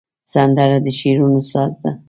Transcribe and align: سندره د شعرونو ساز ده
سندره 0.31 0.77
د 0.85 0.87
شعرونو 0.99 1.41
ساز 1.51 1.73
ده 1.83 1.91